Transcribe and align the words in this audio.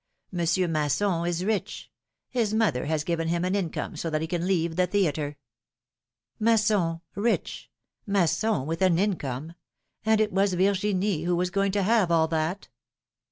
Monsieur 0.31 0.67
Masson 0.67 1.27
is 1.27 1.45
rich; 1.45 1.91
his 2.31 2.55
mother 2.55 2.85
has 2.87 3.03
given 3.03 3.27
him 3.27 3.45
an 3.45 3.53
income 3.53 3.95
so 3.95 4.09
that 4.09 4.19
he 4.19 4.25
can 4.25 4.47
leave 4.47 4.75
the 4.75 4.87
theatre.'^ 4.87 5.35
Masson 6.39 7.01
rich! 7.13 7.69
Masson 8.07 8.65
with 8.65 8.81
an 8.81 8.97
income! 8.97 9.53
And 10.03 10.19
it 10.19 10.31
was 10.33 10.55
Virginia 10.55 11.27
who 11.27 11.35
was 11.35 11.51
going 11.51 11.71
to 11.73 11.83
have 11.83 12.09
all 12.11 12.27
that 12.29 12.67